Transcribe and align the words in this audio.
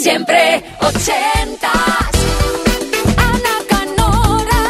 Siempre 0.00 0.62
ochentas. 0.80 1.72
Ana 3.16 3.56
Canora. 3.68 4.62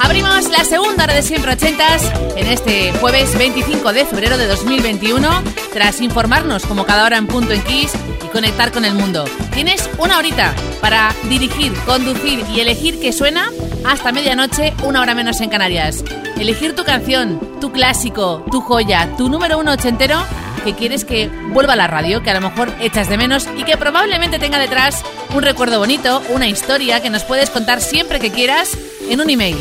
Abrimos 0.00 0.48
la 0.50 0.64
segunda 0.64 1.04
hora 1.04 1.14
de 1.14 1.22
Siempre 1.22 1.52
Ochentas 1.52 2.02
en 2.36 2.46
este 2.46 2.92
jueves 3.00 3.36
25 3.36 3.92
de 3.92 4.04
febrero 4.04 4.38
de 4.38 4.46
2021 4.46 5.28
tras 5.72 6.00
informarnos 6.00 6.64
como 6.64 6.86
cada 6.86 7.04
hora 7.04 7.18
en 7.18 7.26
punto 7.26 7.52
en 7.52 7.62
Kiss 7.62 7.92
y 8.24 8.28
conectar 8.28 8.70
con 8.70 8.84
el 8.84 8.94
mundo. 8.94 9.24
Tienes 9.52 9.90
una 9.98 10.18
horita 10.18 10.54
para 10.80 11.12
dirigir, 11.28 11.74
conducir 11.84 12.44
y 12.54 12.60
elegir 12.60 13.00
qué 13.00 13.12
suena 13.12 13.50
hasta 13.84 14.12
medianoche, 14.12 14.74
una 14.84 15.00
hora 15.00 15.14
menos 15.14 15.40
en 15.40 15.50
Canarias. 15.50 16.04
Elegir 16.38 16.76
tu 16.76 16.84
canción, 16.84 17.40
tu 17.60 17.72
clásico, 17.72 18.44
tu 18.50 18.60
joya, 18.60 19.08
tu 19.16 19.28
número 19.28 19.58
uno 19.58 19.72
ochentero 19.72 20.24
que 20.66 20.74
quieres 20.74 21.04
que 21.04 21.30
vuelva 21.52 21.74
a 21.74 21.76
la 21.76 21.86
radio, 21.86 22.24
que 22.24 22.30
a 22.30 22.34
lo 22.34 22.40
mejor 22.40 22.74
echas 22.80 23.08
de 23.08 23.16
menos 23.16 23.46
y 23.56 23.62
que 23.62 23.76
probablemente 23.76 24.40
tenga 24.40 24.58
detrás 24.58 25.04
un 25.32 25.42
recuerdo 25.42 25.78
bonito, 25.78 26.20
una 26.30 26.48
historia 26.48 27.00
que 27.00 27.08
nos 27.08 27.22
puedes 27.22 27.50
contar 27.50 27.80
siempre 27.80 28.18
que 28.18 28.32
quieras 28.32 28.76
en 29.08 29.20
un 29.20 29.30
email. 29.30 29.56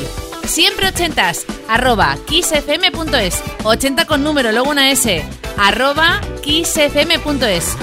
Siempre 0.47 0.87
ochentas, 0.87 1.45
arroba 1.69 2.17
kissfm.es, 2.25 3.43
80 3.63 4.05
con 4.05 4.23
número, 4.23 4.51
luego 4.51 4.71
una 4.71 4.89
S, 4.89 5.23
arroba 5.57 6.21
kissfm.es. 6.41 7.77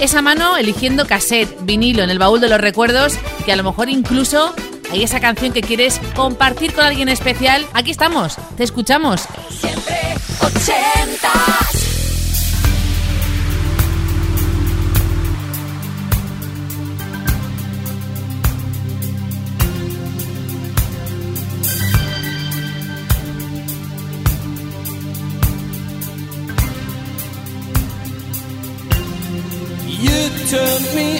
Esa 0.00 0.22
mano 0.22 0.56
eligiendo 0.56 1.06
cassette, 1.06 1.58
vinilo 1.60 2.02
en 2.02 2.10
el 2.10 2.18
baúl 2.18 2.40
de 2.40 2.48
los 2.48 2.60
recuerdos, 2.60 3.18
que 3.44 3.52
a 3.52 3.56
lo 3.56 3.64
mejor 3.64 3.90
incluso 3.90 4.54
hay 4.90 5.02
esa 5.02 5.20
canción 5.20 5.52
que 5.52 5.60
quieres 5.60 6.00
compartir 6.14 6.72
con 6.72 6.84
alguien 6.84 7.10
especial. 7.10 7.66
Aquí 7.74 7.90
estamos, 7.90 8.36
te 8.56 8.64
escuchamos. 8.64 9.26
Siempre 9.50 9.98
ochentas. 10.40 11.75
to 30.56 30.96
me 30.96 31.15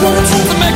gonna 0.00 0.75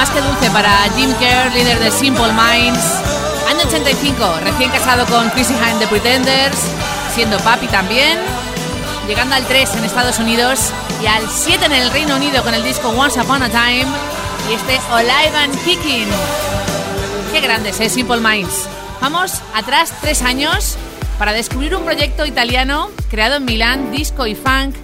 más 0.00 0.08
que 0.08 0.22
dulce 0.22 0.50
para 0.50 0.88
Jim 0.96 1.12
Kerr, 1.18 1.52
líder 1.52 1.78
de 1.78 1.90
Simple 1.90 2.32
Minds. 2.32 3.02
Año 3.50 3.60
85, 3.66 4.40
recién 4.42 4.70
casado 4.70 5.04
con 5.04 5.28
Chrissy 5.28 5.52
Hine 5.52 5.78
de 5.78 5.86
Pretenders, 5.88 6.56
siendo 7.14 7.36
papi 7.40 7.66
también. 7.66 8.18
Llegando 9.06 9.34
al 9.34 9.44
3 9.44 9.74
en 9.74 9.84
Estados 9.84 10.18
Unidos 10.18 10.70
y 11.02 11.06
al 11.06 11.28
7 11.28 11.66
en 11.66 11.72
el 11.72 11.90
Reino 11.90 12.16
Unido 12.16 12.42
con 12.42 12.54
el 12.54 12.64
disco 12.64 12.88
Once 12.88 13.20
Upon 13.20 13.42
a 13.42 13.50
Time 13.50 13.84
y 14.48 14.54
este 14.54 14.80
Alive 14.90 15.36
and 15.36 15.64
Kicking. 15.64 16.08
Qué 17.30 17.40
grandes, 17.42 17.78
¿eh? 17.80 17.90
Simple 17.90 18.20
Minds. 18.20 18.68
Vamos 19.02 19.42
atrás 19.54 19.92
tres 20.00 20.22
años 20.22 20.78
para 21.18 21.34
descubrir 21.34 21.76
un 21.76 21.84
proyecto 21.84 22.24
italiano 22.24 22.88
creado 23.10 23.36
en 23.36 23.44
Milán, 23.44 23.92
disco 23.92 24.26
y 24.26 24.34
funk 24.34 24.76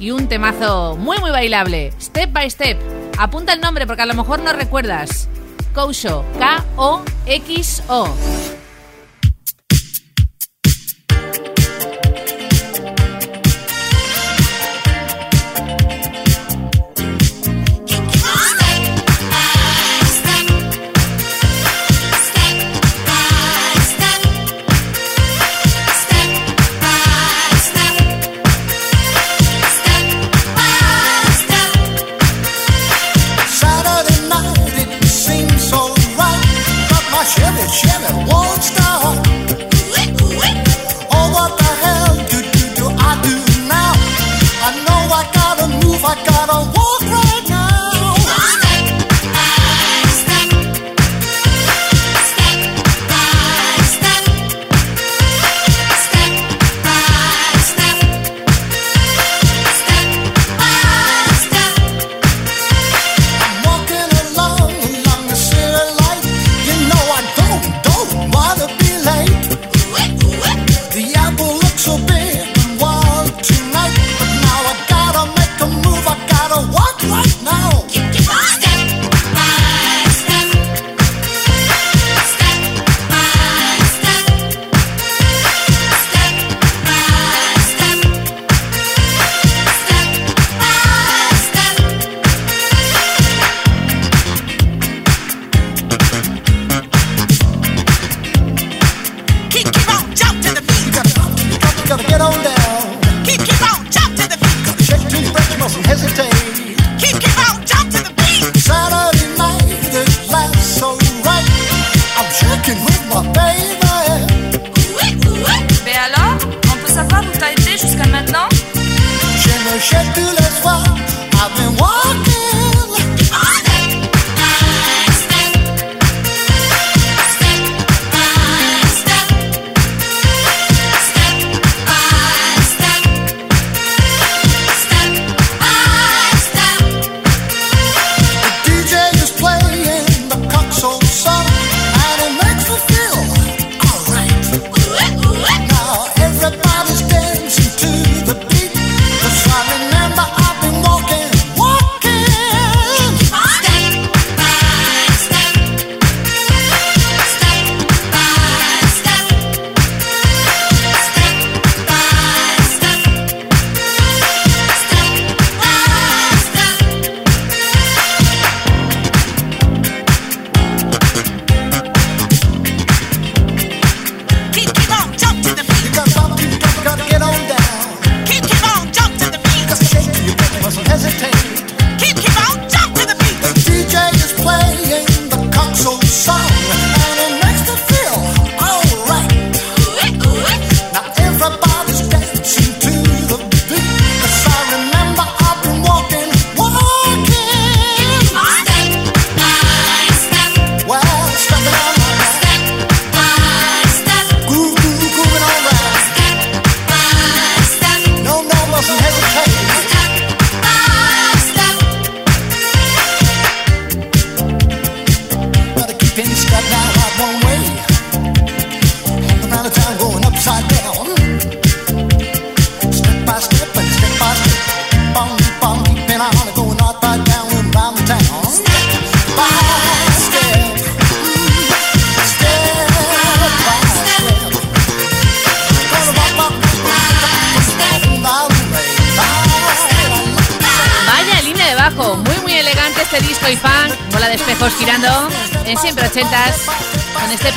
y 0.00 0.10
un 0.10 0.26
temazo 0.26 0.96
muy 0.96 1.18
muy 1.18 1.30
bailable, 1.30 1.92
Step 2.00 2.32
by 2.32 2.50
Step. 2.50 2.93
Apunta 3.18 3.52
el 3.52 3.60
nombre 3.60 3.86
porque 3.86 4.02
a 4.02 4.06
lo 4.06 4.14
mejor 4.14 4.40
no 4.40 4.52
recuerdas. 4.52 5.28
Kousho, 5.72 6.24
K-O-X-O. 6.38 8.08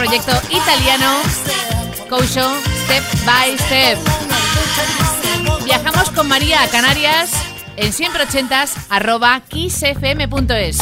Proyecto 0.08 0.32
italiano, 0.52 1.22
Cousho 2.08 2.50
Step 2.86 3.04
by 3.26 3.58
Step. 3.58 4.00
Viajamos 5.66 6.10
con 6.12 6.30
María 6.30 6.64
a 6.64 6.68
Canarias 6.70 7.30
en 7.76 7.92
siempre 7.92 8.24
ochentas 8.24 8.74
arroba 8.90 9.42
kissfm.es. 9.50 10.78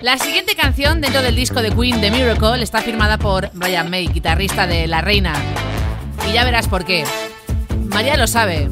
La 0.00 0.16
siguiente 0.16 0.54
canción 0.54 1.00
dentro 1.00 1.22
del 1.22 1.34
disco 1.34 1.60
de 1.60 1.72
Queen 1.72 2.00
The 2.00 2.12
Miracle 2.12 2.62
está 2.62 2.82
firmada 2.82 3.18
por 3.18 3.50
Brian 3.52 3.90
May, 3.90 4.06
guitarrista 4.06 4.68
de 4.68 4.86
La 4.86 5.00
Reina. 5.00 5.34
Y 6.28 6.32
ya 6.32 6.44
verás 6.44 6.68
por 6.68 6.84
qué. 6.84 7.04
María 7.88 8.16
lo 8.16 8.28
sabe. 8.28 8.70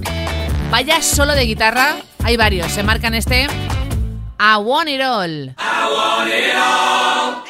Vaya 0.70 1.02
solo 1.02 1.34
de 1.34 1.46
guitarra, 1.46 1.96
hay 2.22 2.36
varios. 2.36 2.70
Se 2.70 2.84
marcan 2.84 3.14
este 3.14 3.48
I 4.38 4.56
Want 4.56 4.88
It 4.88 5.00
All. 5.02 5.48
I 5.48 5.54
want 5.92 6.30
it 6.32 6.54
all. 6.54 7.49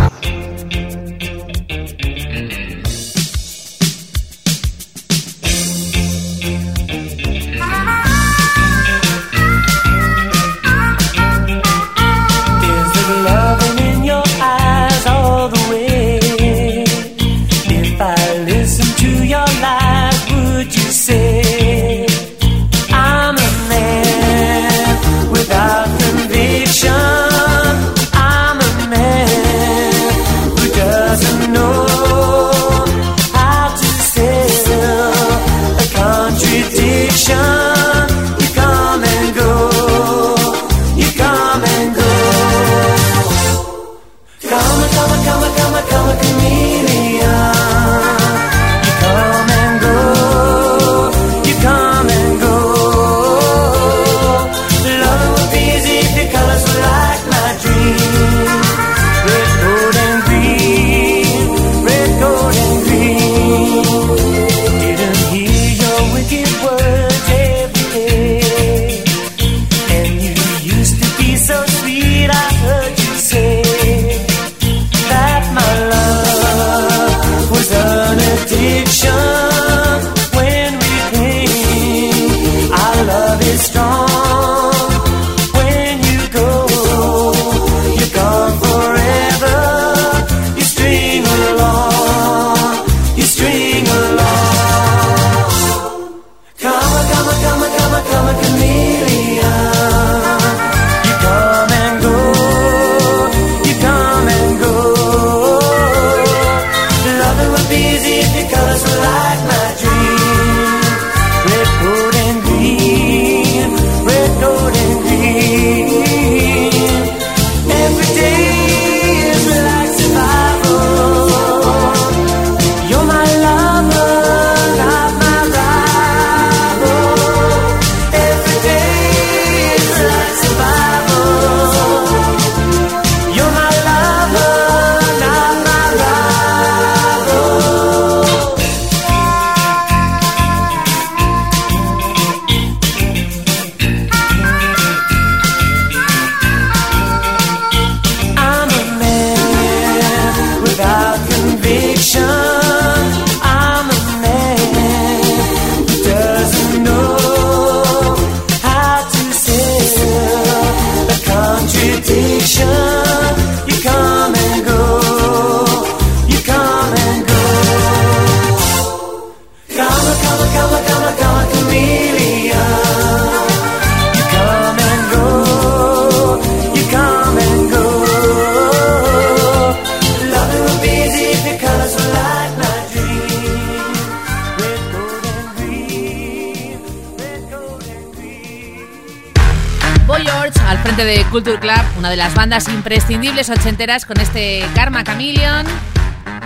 de 191.03 191.23
Culture 191.25 191.59
Club, 191.59 191.81
una 191.97 192.09
de 192.09 192.15
las 192.15 192.35
bandas 192.35 192.67
imprescindibles 192.67 193.49
ochenteras 193.49 194.05
con 194.05 194.19
este 194.19 194.63
Karma 194.75 195.03
Chameleon. 195.03 195.65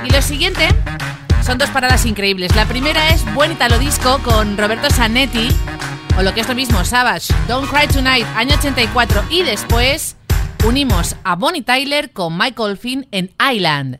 Y 0.06 0.10
lo 0.10 0.22
siguiente 0.22 0.70
son 1.44 1.58
dos 1.58 1.70
paradas 1.70 2.06
increíbles. 2.06 2.56
La 2.56 2.66
primera 2.66 3.10
es 3.10 3.26
Buen 3.34 3.52
Italo 3.52 3.78
Disco 3.80 4.20
con 4.20 4.58
Roberto 4.58 4.90
Zanetti, 4.90 5.50
o 6.18 6.24
lo 6.24 6.34
que 6.34 6.42
es 6.42 6.48
lo 6.48 6.56
mismo, 6.56 6.86
Savage, 6.86 7.34
Don't 7.48 7.70
Cry 7.70 7.88
Tonight, 7.88 8.26
año 8.36 8.56
84. 8.56 9.26
Y 9.30 9.44
después 9.44 10.16
unimos 10.66 11.16
a 11.24 11.36
Bonnie 11.36 11.62
Tyler 11.62 12.12
con 12.12 12.38
Michael 12.38 12.78
Finn 12.78 13.08
en 13.12 13.32
Island. 13.52 14.00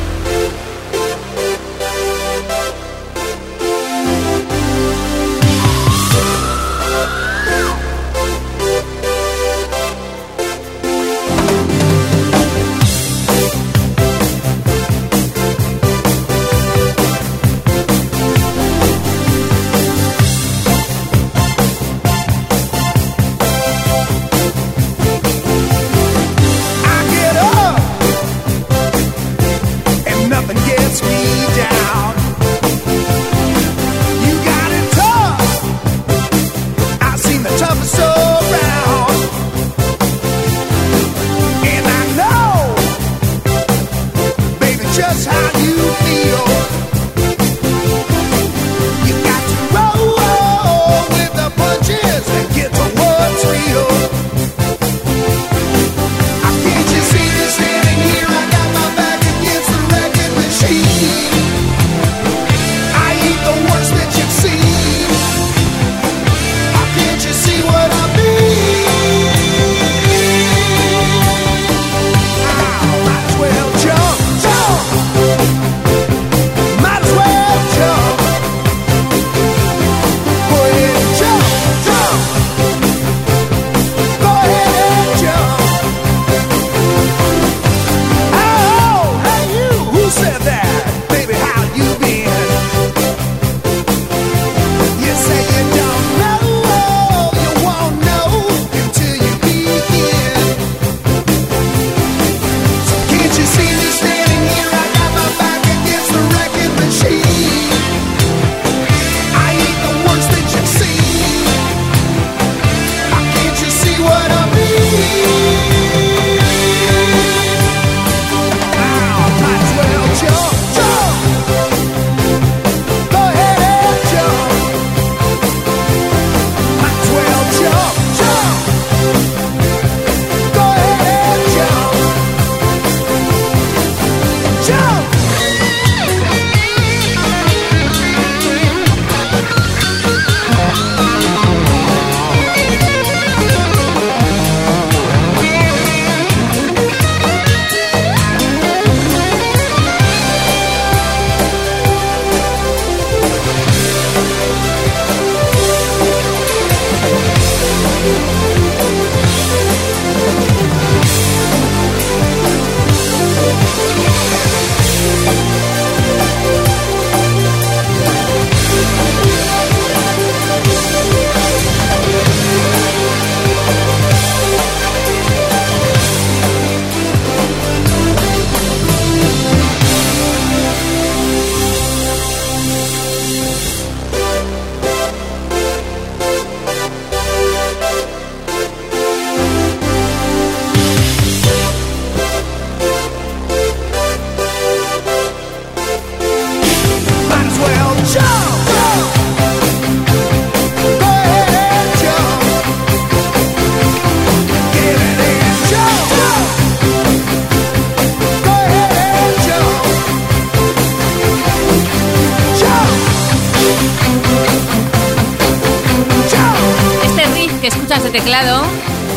Teclado 218.11 218.65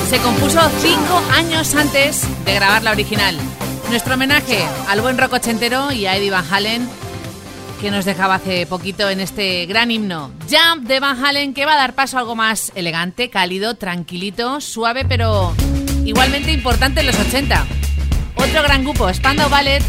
se 0.08 0.18
compuso 0.18 0.60
cinco 0.80 1.20
años 1.32 1.74
antes 1.74 2.22
de 2.44 2.54
grabar 2.54 2.84
la 2.84 2.92
original. 2.92 3.36
Nuestro 3.90 4.14
homenaje 4.14 4.64
al 4.88 5.00
buen 5.00 5.18
rock 5.18 5.32
ochentero 5.32 5.90
y 5.90 6.06
a 6.06 6.16
Eddie 6.16 6.30
Van 6.30 6.44
Halen, 6.48 6.88
que 7.80 7.90
nos 7.90 8.04
dejaba 8.04 8.36
hace 8.36 8.66
poquito 8.66 9.10
en 9.10 9.18
este 9.18 9.66
gran 9.66 9.90
himno. 9.90 10.30
Jump 10.48 10.86
de 10.86 11.00
Van 11.00 11.24
Halen, 11.24 11.54
que 11.54 11.66
va 11.66 11.72
a 11.72 11.76
dar 11.76 11.94
paso 11.94 12.18
a 12.18 12.20
algo 12.20 12.36
más 12.36 12.70
elegante, 12.76 13.30
cálido, 13.30 13.74
tranquilito, 13.74 14.60
suave, 14.60 15.04
pero 15.04 15.52
igualmente 16.04 16.52
importante 16.52 17.00
en 17.00 17.06
los 17.06 17.18
80. 17.18 17.66
Otro 18.36 18.62
gran 18.62 18.84
grupo, 18.84 19.12
Spandau 19.12 19.50
Ballet, 19.50 19.82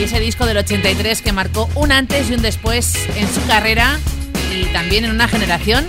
y 0.00 0.04
ese 0.04 0.20
disco 0.20 0.46
del 0.46 0.56
83 0.56 1.20
que 1.20 1.32
marcó 1.32 1.68
un 1.74 1.92
antes 1.92 2.30
y 2.30 2.34
un 2.34 2.42
después 2.42 2.94
en 3.16 3.28
su 3.32 3.46
carrera 3.46 3.98
y 4.54 4.64
también 4.72 5.04
en 5.04 5.10
una 5.10 5.28
generación. 5.28 5.86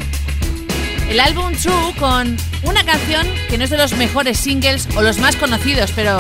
El 1.10 1.22
álbum 1.22 1.54
True 1.54 1.94
con 1.98 2.36
una 2.64 2.84
canción 2.84 3.26
que 3.50 3.58
no 3.58 3.64
es 3.64 3.70
de 3.70 3.78
los 3.78 3.96
mejores 3.96 4.38
singles 4.38 4.88
o 4.98 5.02
los 5.02 5.20
más 5.20 5.38
conocidos, 5.38 5.92
pero 5.96 6.18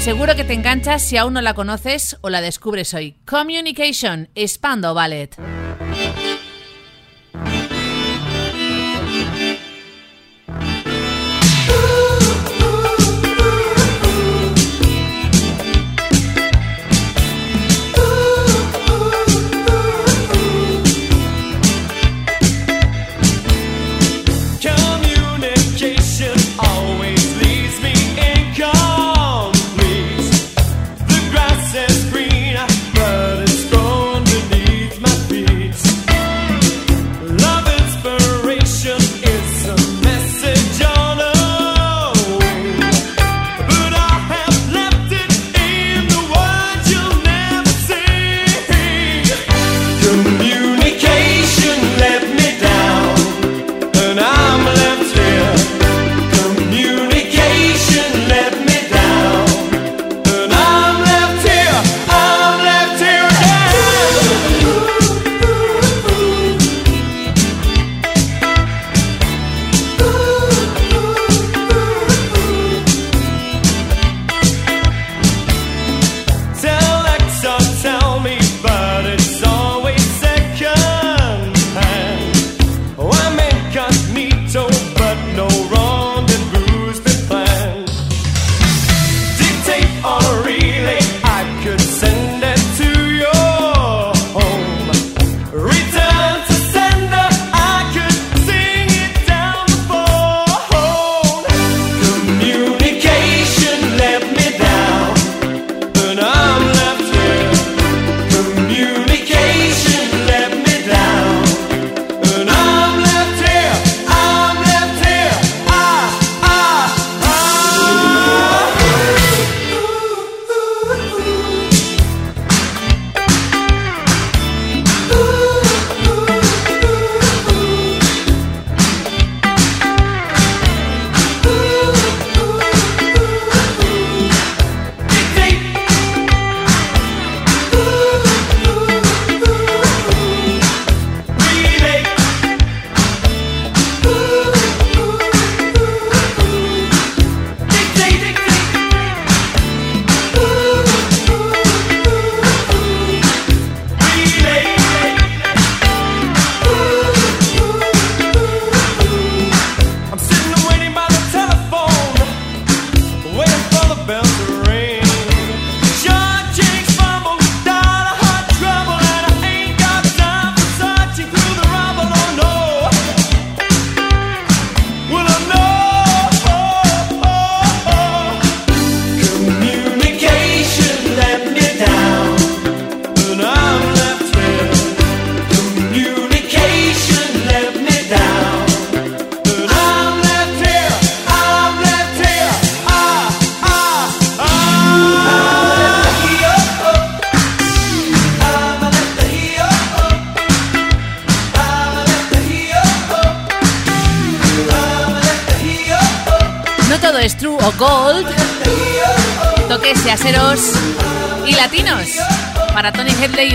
seguro 0.00 0.34
que 0.34 0.42
te 0.42 0.52
enganchas 0.52 1.02
si 1.02 1.16
aún 1.16 1.34
no 1.34 1.40
la 1.40 1.54
conoces 1.54 2.16
o 2.20 2.28
la 2.28 2.40
descubres 2.40 2.92
hoy. 2.92 3.14
Communication, 3.24 4.28
Spandau 4.36 4.94
Ballet. 4.94 5.36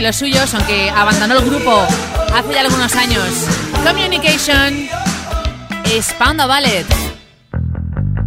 Los 0.10 0.15
suyos, 0.15 0.52
aunque 0.56 0.89
abandonó 0.89 1.38
el 1.38 1.45
grupo 1.45 1.72
hace 2.34 2.52
ya 2.52 2.62
algunos 2.62 2.95
años. 2.95 3.28
Communication 3.86 4.89
Pound 6.17 6.48
Ballet. 6.48 6.88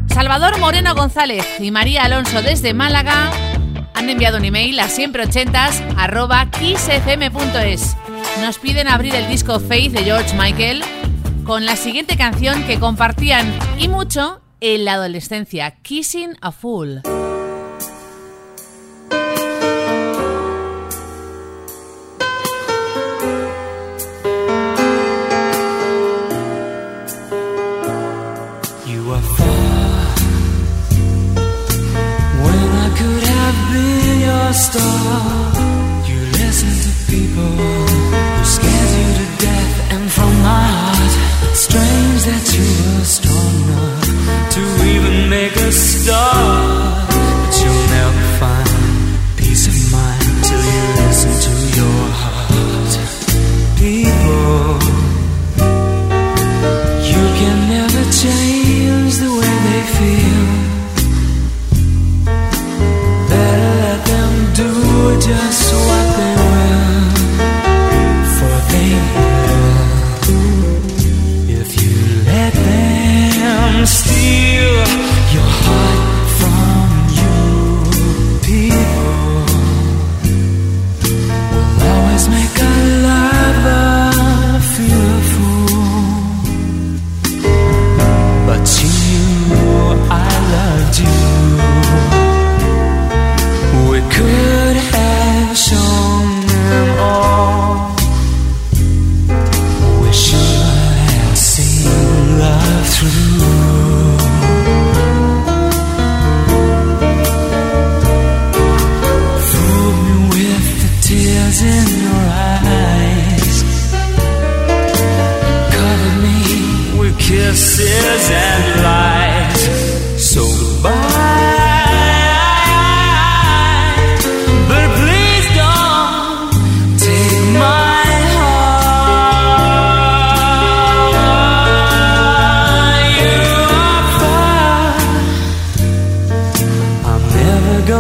Salvador 0.07 0.61
Moreno 0.61 0.95
González 0.95 1.45
y 1.59 1.73
María 1.73 2.05
Alonso 2.05 2.41
desde 2.41 2.73
Málaga 2.73 3.33
han 3.95 4.09
enviado 4.09 4.39
un 4.39 4.45
email 4.45 4.79
a 4.79 4.87
siempre80s 4.87 5.97
arroba 5.97 6.49
kissfm.es. 6.53 7.97
Nos 8.43 8.59
piden 8.59 8.87
abrir 8.87 9.17
el 9.17 9.27
disco 9.27 9.59
Faith 9.59 9.91
de 9.91 10.05
George 10.05 10.37
Michael 10.37 10.85
con 11.43 11.67
la 11.67 11.75
siguiente 11.75 12.17
canción 12.17 12.63
que 12.65 12.79
compartían 12.79 13.53
y 13.77 13.89
mucho 13.89 14.41
en 14.61 14.85
la 14.85 14.93
adolescencia, 14.93 15.73
Kissing 15.83 16.37
a 16.43 16.53
Fool. 16.53 17.03
star. 34.53 35.42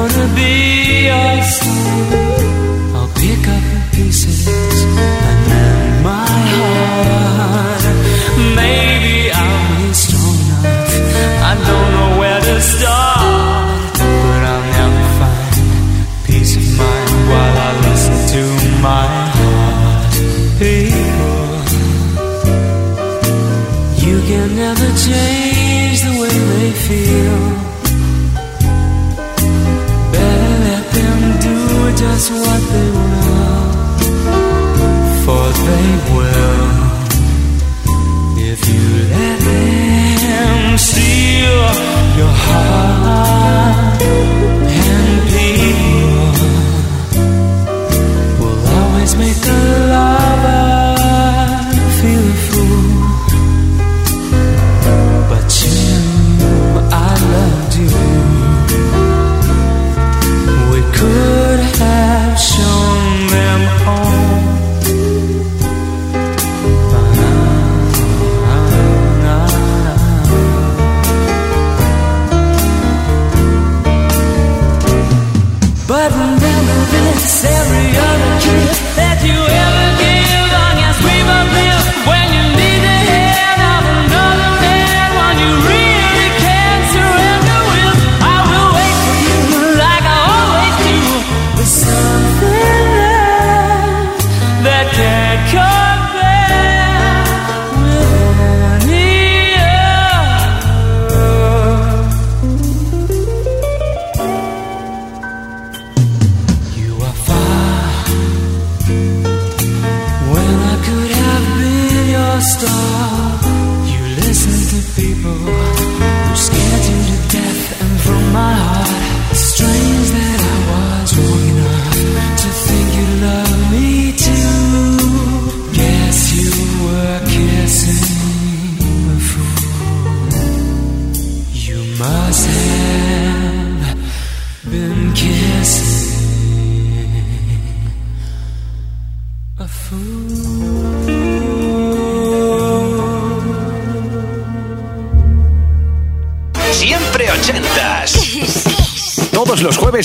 gonna 0.08 0.34
be 0.34 1.08
us. 1.08 1.62
I'll 2.94 3.08
pick 3.14 3.46
up 3.48 3.62
the 3.72 3.96
pieces. 3.96 4.61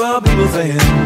all 0.00 0.20
the 0.20 0.28
people 0.28 0.48
saying 0.48 1.01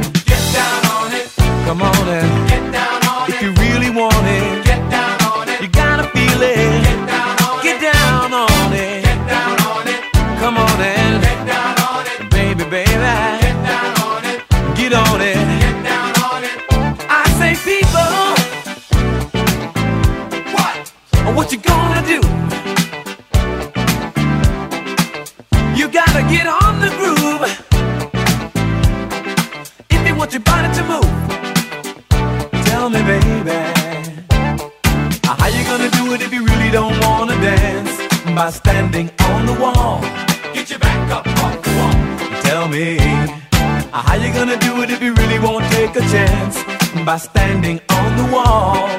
by 47.06 47.16
standing 47.16 47.80
on 47.88 48.16
the 48.16 48.34
wall. 48.34 48.95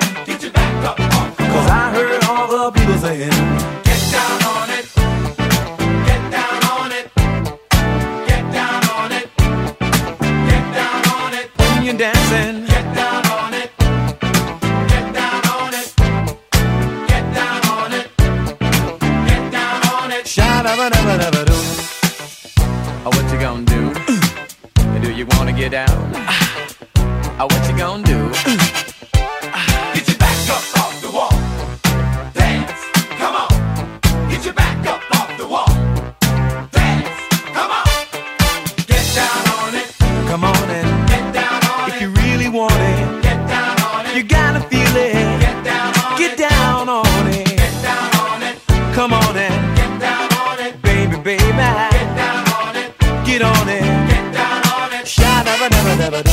baby. 51.28 51.43
Get 51.43 52.15
down 52.15 52.47
on 52.53 52.75
it. 52.78 52.91
Get 53.25 53.41
on 53.41 53.67
it. 53.67 53.84
Get 54.09 54.34
down 54.34 54.61
on 54.80 54.93
it. 54.93 55.05
Shy, 55.05 55.43
never, 55.43 55.67
never, 55.75 55.95
never, 56.03 56.23
do. 56.23 56.32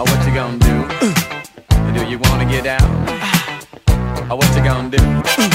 Oh, 0.00 0.04
what 0.08 0.26
you 0.26 0.32
gonna 0.32 0.58
do? 0.70 0.76
do 1.98 2.08
you 2.10 2.18
wanna 2.24 2.46
get 2.46 2.64
down? 2.64 2.88
oh, 4.30 4.36
what 4.36 4.48
you 4.56 4.64
gonna 4.64 4.88
do? 4.88 5.53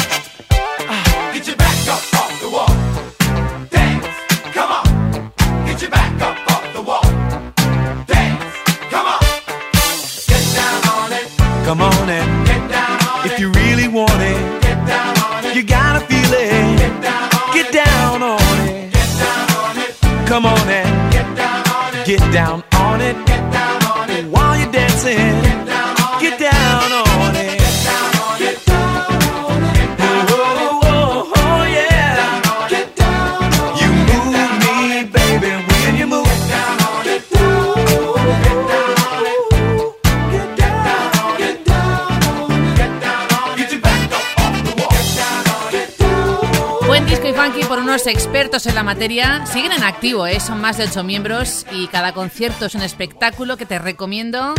expertos 48.08 48.66
en 48.66 48.76
la 48.76 48.84
materia 48.84 49.46
siguen 49.46 49.72
en 49.72 49.84
activo, 49.84 50.28
¿eh? 50.28 50.40
son 50.40 50.62
más 50.62 50.78
de 50.78 50.86
ocho 50.86 51.04
miembros 51.04 51.66
y 51.72 51.88
cada 51.88 52.14
concierto 52.14 52.66
es 52.66 52.76
un 52.76 52.82
espectáculo 52.82 53.58
que 53.58 53.66
te 53.66 53.80
recomiendo. 53.80 54.54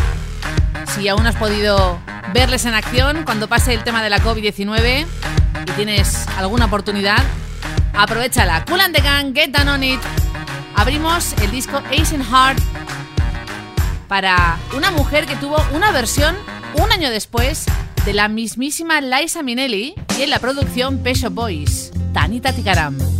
Si 0.94 1.08
aún 1.08 1.22
no 1.22 1.28
has 1.28 1.36
podido 1.36 1.98
verles 2.34 2.64
en 2.64 2.74
acción 2.74 3.24
cuando 3.24 3.48
pase 3.48 3.74
el 3.74 3.84
tema 3.84 4.02
de 4.02 4.10
la 4.10 4.18
COVID-19 4.18 5.06
y 5.66 5.70
tienes 5.72 6.26
alguna 6.36 6.66
oportunidad, 6.66 7.22
aprovechala. 7.94 8.64
Cool 8.64 8.80
and 8.80 8.94
the 8.94 9.02
Gang, 9.02 9.34
Get 9.34 9.50
Down 9.50 9.68
on 9.68 9.84
It. 9.84 10.00
Abrimos 10.74 11.32
el 11.42 11.50
disco 11.50 11.82
Ace 11.90 12.14
and 12.14 12.24
Heart 12.24 12.58
para 14.08 14.58
una 14.76 14.90
mujer 14.90 15.26
que 15.26 15.36
tuvo 15.36 15.56
una 15.72 15.92
versión 15.92 16.36
un 16.74 16.90
año 16.90 17.10
después 17.10 17.66
de 18.04 18.12
la 18.12 18.28
mismísima 18.28 19.00
Liza 19.00 19.42
Minnelli 19.42 19.94
y 20.18 20.22
en 20.22 20.30
la 20.30 20.38
producción 20.38 20.98
Peso 20.98 21.30
Boys, 21.30 21.92
Tanita 22.12 22.52
Ticaram. 22.52 23.19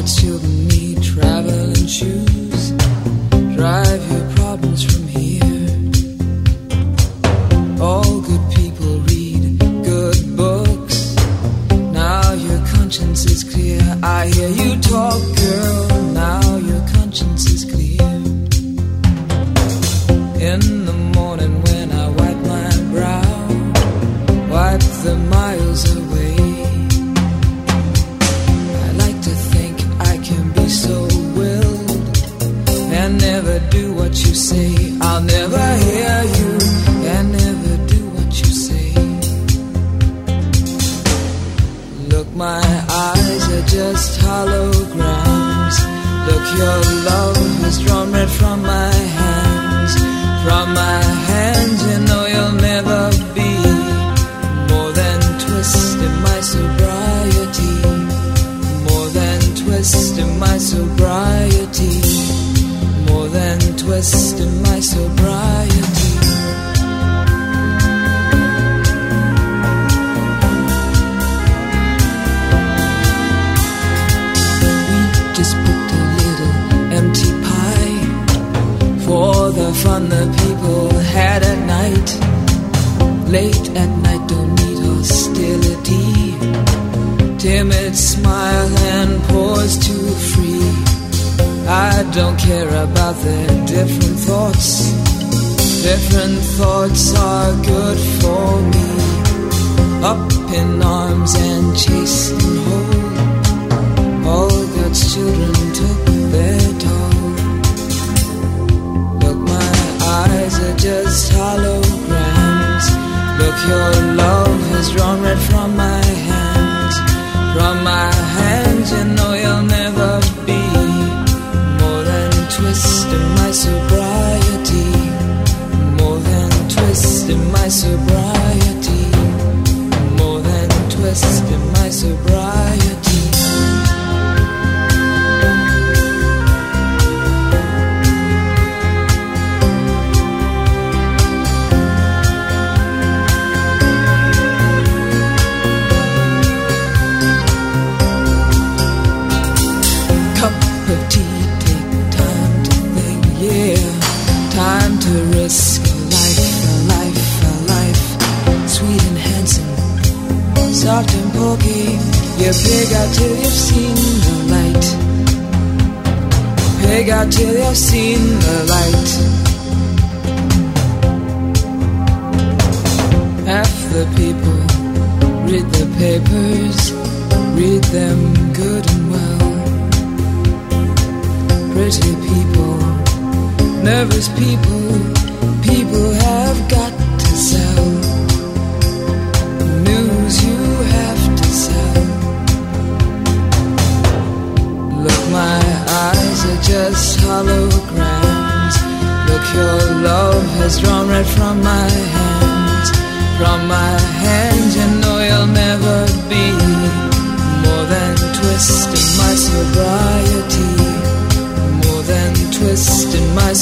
that 0.00 0.22
you'll 0.22 0.40
need 0.40 1.02
traveling 1.02 1.86
shoes. 1.86 2.39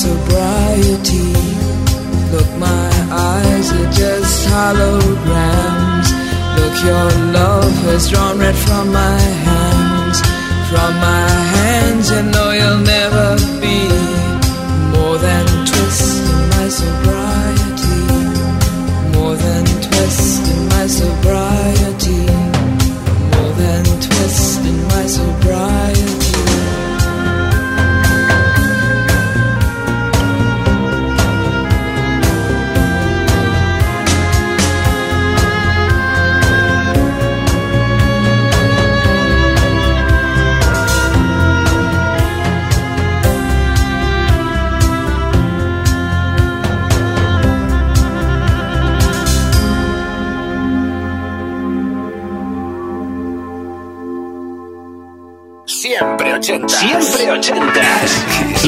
sobriety. 0.08 1.32
Look, 2.32 2.50
my 2.68 2.90
eyes 3.30 3.66
are 3.78 3.90
just 4.02 4.48
holograms. 4.52 6.08
Look, 6.56 6.76
your 6.88 7.08
love 7.38 7.74
has 7.88 8.10
drawn 8.10 8.38
red 8.38 8.56
from 8.66 8.92
my 8.92 9.20
hands. 9.48 10.18
From 10.70 10.92
my 11.08 11.28
hands, 11.56 12.10
you 12.10 12.22
know 12.32 12.50
you'll 12.58 12.84
never 12.96 13.26
be. 13.60 13.67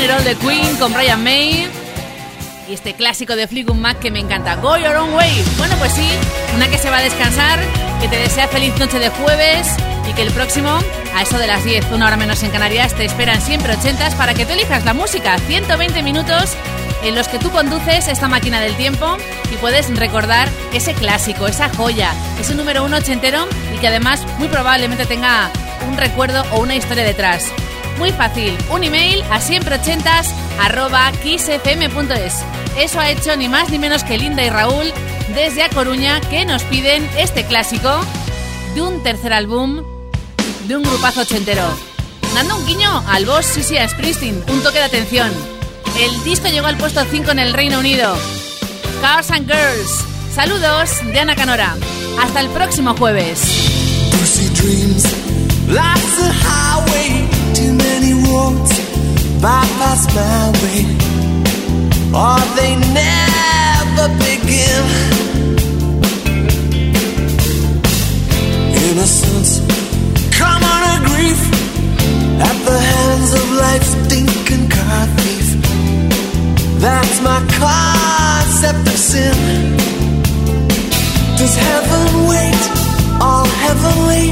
It 0.00 0.10
All 0.10 0.24
de 0.24 0.34
Queen 0.36 0.76
con 0.76 0.92
Brian 0.92 1.22
May. 1.22 1.68
Y 2.68 2.74
este 2.74 2.94
clásico 2.94 3.36
de 3.36 3.46
Fleetwood 3.46 3.76
Mac 3.76 3.98
que 3.98 4.10
me 4.10 4.18
encanta. 4.18 4.56
Go 4.56 4.76
Your 4.76 4.96
Own 4.96 5.14
Way. 5.14 5.44
Bueno, 5.56 5.76
pues 5.78 5.92
sí, 5.92 6.08
una 6.54 6.68
que 6.68 6.78
se 6.78 6.90
va 6.90 6.98
a 6.98 7.02
descansar, 7.02 7.60
que 8.00 8.08
te 8.08 8.16
desea 8.16 8.48
feliz 8.48 8.76
noche 8.78 8.98
de 8.98 9.08
jueves 9.08 9.68
y 10.08 10.12
que 10.14 10.22
el 10.22 10.32
próximo, 10.32 10.78
a 11.14 11.22
eso 11.22 11.38
de 11.38 11.46
las 11.46 11.64
10, 11.64 11.92
una 11.92 12.06
hora 12.06 12.16
menos 12.16 12.42
en 12.42 12.50
Canarias, 12.50 12.94
te 12.94 13.04
esperan 13.04 13.40
siempre 13.40 13.74
ochentas 13.74 14.14
para 14.14 14.34
que 14.34 14.44
tú 14.44 14.52
elijas 14.52 14.84
la 14.84 14.94
música. 14.94 15.38
120 15.38 16.02
minutos 16.02 16.56
en 17.02 17.14
los 17.14 17.28
que 17.28 17.38
tú 17.38 17.50
conduces 17.50 18.08
esta 18.08 18.28
máquina 18.28 18.60
del 18.60 18.74
tiempo 18.76 19.16
y 19.52 19.56
puedes 19.56 19.94
recordar 19.96 20.48
ese 20.72 20.92
clásico, 20.94 21.46
esa 21.46 21.68
joya, 21.68 22.12
ese 22.40 22.54
número 22.54 22.84
uno 22.84 22.96
ochentero 22.96 23.46
y 23.74 23.78
que 23.78 23.88
además 23.88 24.26
muy 24.38 24.48
probablemente 24.48 25.06
tenga 25.06 25.50
un 25.88 25.96
recuerdo 25.96 26.44
o 26.52 26.60
una 26.60 26.74
historia 26.74 27.04
detrás. 27.04 27.52
Muy 27.98 28.12
fácil, 28.12 28.56
un 28.70 28.84
email 28.84 29.22
a 29.30 29.40
siempreochentas 29.40 30.28
arroba 30.60 31.10
kissfm.es. 31.22 32.34
Eso 32.78 33.00
ha 33.00 33.10
hecho 33.10 33.36
ni 33.36 33.48
más 33.48 33.70
ni 33.70 33.78
menos 33.78 34.04
que 34.04 34.18
Linda 34.18 34.44
y 34.44 34.50
Raúl 34.50 34.92
desde 35.34 35.62
A 35.62 35.70
Coruña 35.70 36.20
que 36.20 36.44
nos 36.44 36.62
piden 36.64 37.08
este 37.16 37.44
clásico 37.44 38.00
de 38.74 38.82
un 38.82 39.02
tercer 39.02 39.32
álbum 39.32 39.82
de 40.68 40.76
un 40.76 40.82
grupazo 40.82 41.22
ochentero. 41.22 41.62
Dando 42.34 42.56
un 42.56 42.66
guiño 42.66 43.02
al 43.08 43.24
boss 43.24 43.46
Sissy 43.46 43.76
Springsteen, 43.88 44.44
un 44.48 44.62
toque 44.62 44.78
de 44.78 44.84
atención. 44.84 45.32
El 45.98 46.24
disco 46.24 46.48
llegó 46.48 46.66
al 46.66 46.76
puesto 46.76 47.02
5 47.10 47.30
en 47.30 47.38
el 47.38 47.54
Reino 47.54 47.78
Unido. 47.78 48.14
Cars 49.00 49.30
and 49.30 49.50
Girls. 49.50 50.04
Saludos 50.34 50.90
de 51.12 51.18
Ana 51.18 51.34
Canora. 51.34 51.74
Hasta 52.22 52.40
el 52.40 52.48
próximo 52.50 52.94
jueves. 52.94 53.40
Many 58.06 58.28
roads, 58.28 58.78
bypass 59.40 60.06
my 60.14 60.50
way, 60.62 60.82
or 62.14 62.38
they 62.56 62.76
never 62.94 64.08
begin. 64.18 64.84
Innocence, 68.86 69.60
common 70.38 70.80
a 70.92 70.96
grief, 71.08 71.40
at 72.40 72.58
the 72.64 72.78
hands 72.78 73.32
of 73.34 73.52
life's 73.52 73.92
stinking 74.04 74.68
car 74.68 75.06
thief. 75.18 75.48
That's 76.80 77.20
my 77.22 77.40
concept 77.58 78.86
of 78.88 78.98
sin. 78.98 79.36
Does 81.38 81.56
heaven 81.56 82.28
wait, 82.28 82.62
all 83.20 83.46
heavenly, 83.46 84.30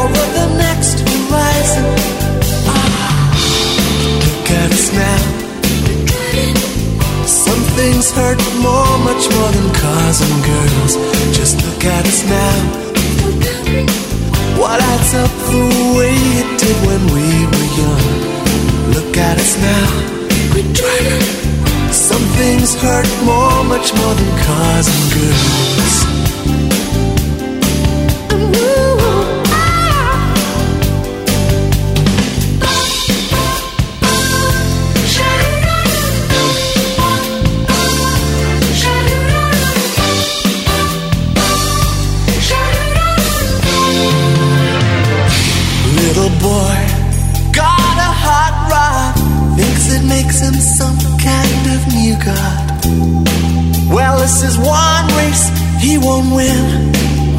over 0.00 0.24
the 0.38 0.46
next 0.58 1.00
horizon? 1.00 2.23
Look 4.44 4.56
at 4.58 4.72
us 4.72 4.92
now. 4.92 5.20
Some 7.24 7.62
things 7.80 8.12
hurt 8.12 8.36
more, 8.60 8.98
much 8.98 9.24
more 9.36 9.50
than 9.56 9.72
cars 9.72 10.20
and 10.20 10.44
girls. 10.44 10.96
Just 11.34 11.64
look 11.64 11.82
at 11.82 12.04
us 12.04 12.22
now. 12.28 12.56
What 14.60 14.82
adds 14.82 15.14
up 15.14 15.30
the 15.48 15.64
way 15.96 16.12
it 16.12 16.60
did 16.60 16.76
when 16.84 17.02
we 17.16 17.24
were 17.52 17.70
young? 17.80 18.04
Look 18.92 19.16
at 19.16 19.38
us 19.40 19.56
now. 19.56 19.88
Some 21.90 22.24
things 22.36 22.74
hurt 22.74 23.08
more, 23.24 23.64
much 23.64 23.94
more 23.96 24.14
than 24.14 24.30
cars 24.44 24.88
and 24.92 25.12
girls. 25.14 26.43
This 54.24 54.42
is 54.42 54.56
one 54.56 55.06
race 55.20 55.44
he 55.84 55.98
won't 55.98 56.32
win. 56.34 56.64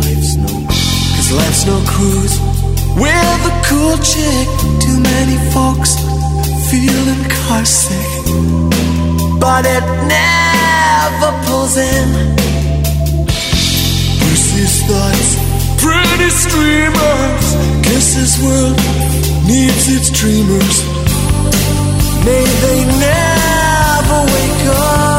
Life's 0.06 0.36
no, 0.38 0.54
cause 1.16 1.32
life's 1.42 1.66
no 1.66 1.78
cruise 1.94 2.36
with 3.02 3.50
a 3.52 3.56
cool 3.66 3.98
chick. 4.12 4.48
Too 4.86 5.00
many 5.14 5.38
folks 5.56 5.92
feeling 6.70 7.24
car 7.38 7.66
sick, 7.66 8.12
but 9.42 9.66
it 9.66 9.86
never 10.14 11.30
pulls 11.46 11.76
in. 11.76 12.10
Bruce's 14.20 14.76
thoughts, 14.88 15.30
pretty 15.82 16.30
streamers. 16.44 17.46
Guess 17.86 18.08
this 18.18 18.34
world 18.46 18.78
needs 19.50 19.86
its 19.96 20.10
dreamers. 20.20 20.76
May 22.28 22.46
they 22.66 22.80
never 23.10 24.20
wake 24.34 24.66
up. 24.70 25.15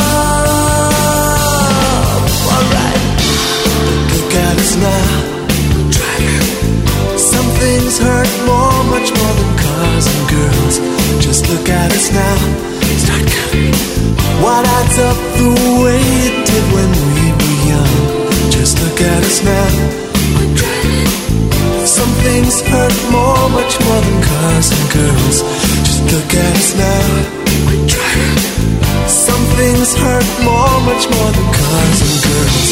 now. 4.80 5.36
Some 7.16 7.48
things 7.60 7.98
hurt 7.98 8.32
more, 8.46 8.84
much 8.94 9.08
more 9.18 9.34
than 9.40 9.52
cars 9.58 10.06
and 10.06 10.22
girls. 10.28 10.74
Just 11.24 11.48
look 11.50 11.68
at 11.68 11.92
us 11.92 12.12
now. 12.12 12.36
What 14.42 14.66
adds 14.66 14.98
up 14.98 15.18
the 15.40 15.50
way 15.82 16.00
it 16.28 16.36
did 16.46 16.64
when 16.76 16.90
we 17.16 17.26
were 17.38 17.58
young? 17.72 18.50
Just 18.50 18.78
look 18.82 19.00
at 19.00 19.22
us 19.24 19.42
now. 19.44 19.70
Some 21.86 22.12
things 22.24 22.60
hurt 22.62 22.96
more, 23.10 23.48
much 23.50 23.74
more 23.84 24.00
than 24.00 24.22
cars 24.22 24.68
and 24.74 24.84
girls. 24.92 25.36
Just 25.86 26.02
look 26.12 26.34
at 26.34 26.56
us 26.56 26.70
now. 26.76 27.36
We're 27.66 27.86
driving 27.86 28.45
things 29.56 29.94
hurt 29.96 30.28
more, 30.44 30.76
much 30.84 31.04
more 31.08 31.30
than 31.32 31.48
cars 31.60 31.98
and 32.04 32.16
girls. 32.28 32.68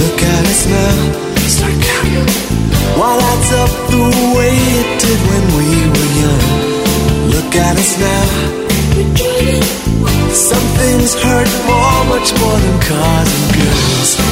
Look 0.00 0.20
at 0.22 0.44
us 0.52 0.62
now. 0.70 0.94
Why 2.98 3.16
that's 3.18 3.50
up 3.62 3.72
the 3.90 4.04
way 4.36 4.54
it 4.80 4.88
did 5.02 5.20
when 5.30 5.44
we 5.58 5.68
were 5.92 6.10
young. 6.22 6.46
Look 7.34 7.52
at 7.56 7.74
us 7.76 7.92
now. 7.98 8.26
Some 10.32 10.66
things 10.80 11.14
hurt 11.14 11.50
more, 11.66 12.00
much 12.14 12.30
more 12.40 12.58
than 12.64 12.76
cars 12.88 13.30
and 13.38 13.46
girls. 13.58 14.23